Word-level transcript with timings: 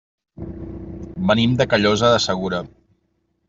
Venim 1.31 1.55
de 1.61 1.69
Callosa 1.75 2.13
de 2.17 2.21
Segura. 2.27 2.67